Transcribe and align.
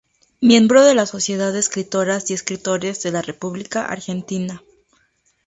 Miembro 0.41 0.83
de 0.83 0.95
la 0.95 1.05
Sociedad 1.05 1.53
de 1.53 1.59
Escritoras 1.59 2.31
y 2.31 2.33
Escritores 2.33 3.03
de 3.03 3.11
la 3.11 3.21
República 3.21 3.85
Argentina. 3.85 4.63